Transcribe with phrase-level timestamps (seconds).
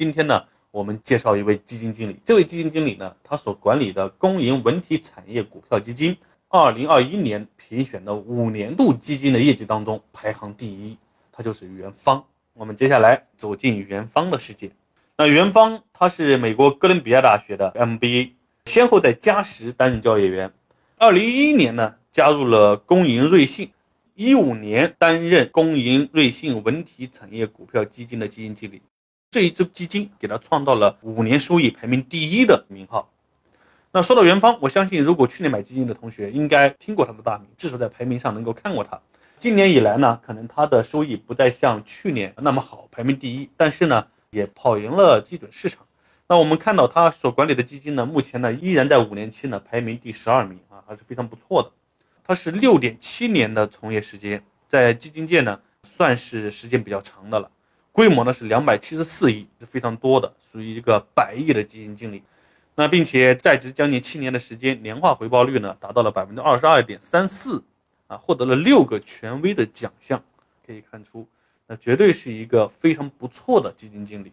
[0.00, 2.16] 今天呢，我们介绍一位基金经理。
[2.24, 6.16] 这位基金经理呢，他所管理的公营文体产业股票基金，
[6.48, 10.96] 二零二一年评选的五年度基金的业绩当中排行第一，
[11.30, 12.24] 他就是元芳。
[12.54, 14.70] 我们接下来走进元芳的世界。
[15.18, 18.30] 那元芳他是美国哥伦比亚大学的 MBA，
[18.64, 20.50] 先后在嘉实担任交易员。
[20.96, 23.70] 二零一一年呢，加入了公营瑞信，
[24.14, 28.80] 一五年担任公营瑞信文体产业股票基金的基金经理。
[29.30, 33.08] 这一支基金给他创造了五年收益排名第一的名号。
[33.92, 39.00] 那说到元芳，我相信如果去年买基金的同学应该听过他的大名，至少在排名上能够看过他。
[39.38, 45.86] 今年以来呢，可能他的收益不再像去年那么好，排名第一，但是呢，也跑赢了基准市场。
[46.26, 51.70] 那我们看到他所管理的基金呢，目前呢依然在五年期呢排名第十二名啊，还是非常不错的。
[52.24, 57.48] 他是六点七年的从业时间，在基金界呢算是时间比较长的了。
[57.92, 62.22] 规模呢是两百七十四亿，是非常多的，属于一个百亿的基金经理。
[62.76, 67.62] 那并且在职将近七年的时间，年化回报率呢达到了百分之二十二点三四，
[68.06, 70.22] 啊，获得了六个权威的奖项。
[70.66, 71.26] 可以看出，
[71.66, 74.32] 那绝对是一个非常不错的基金经理。